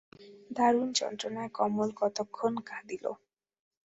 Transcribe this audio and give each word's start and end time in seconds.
দারুণ 0.51 0.87
যন্ত্রণায় 0.99 1.51
কমল 1.57 1.89
কতক্ষণ 1.99 2.53
কাঁদিল। 2.69 3.05